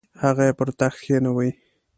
هغه 0.23 0.43
یې 0.47 0.53
پر 0.59 0.69
تخت 0.79 0.97
کښینوي. 0.99 1.51